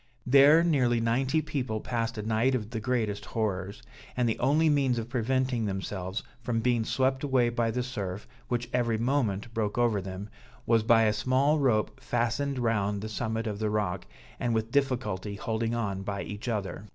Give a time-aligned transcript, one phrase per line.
[0.25, 3.83] There nearly ninety people passed a night of the greatest horrors;
[4.17, 8.67] and the only means of preventing themselves from being swept away by the surf, which
[8.73, 10.27] every moment broke over them,
[10.65, 14.07] was by a small rope fastened round the summit of the rock,
[14.39, 16.89] and with difficulty holding on by each other.